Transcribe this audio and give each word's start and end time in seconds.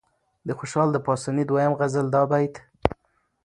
د 0.47 0.49
خوشال 0.59 0.87
د 0.93 0.97
پاسني 1.05 1.43
دويم 1.47 1.73
غزل 1.79 2.07
دا 2.15 2.21
بيت 2.31 2.55